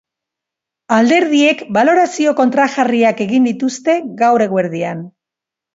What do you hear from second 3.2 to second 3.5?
egin